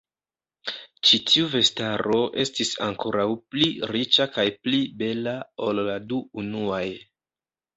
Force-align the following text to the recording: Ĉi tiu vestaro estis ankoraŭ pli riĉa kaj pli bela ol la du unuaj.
Ĉi 1.09 1.17
tiu 1.31 1.49
vestaro 1.55 2.17
estis 2.43 2.71
ankoraŭ 2.87 3.27
pli 3.53 3.69
riĉa 3.93 4.27
kaj 4.39 4.47
pli 4.65 4.81
bela 5.03 5.37
ol 5.69 5.87
la 5.91 5.99
du 6.11 6.25
unuaj. 6.47 6.85